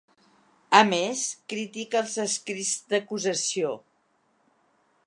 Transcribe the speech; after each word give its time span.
A 0.77 0.79
més, 0.91 1.21
critica 1.53 2.01
els 2.01 2.17
escrits 2.25 2.73
d’acusació. 2.95 3.79